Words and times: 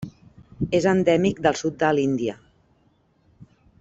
És 0.77 0.87
endèmic 0.91 1.41
del 1.47 1.59
sud 1.61 1.77
de 1.83 1.91
l'Índia. 1.99 2.37